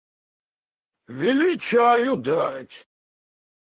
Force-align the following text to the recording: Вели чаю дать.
Вели 1.19 1.51
чаю 1.65 2.13
дать. 2.25 2.75